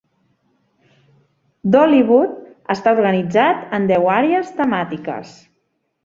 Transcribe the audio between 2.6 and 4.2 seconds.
està organitzat en deu